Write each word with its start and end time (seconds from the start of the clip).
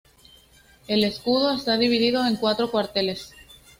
El 0.87 1.03
escudo 1.03 1.53
está 1.53 1.77
dividido 1.77 2.25
en 2.25 2.35
cuatro 2.37 2.71
cuarteles. 2.71 3.33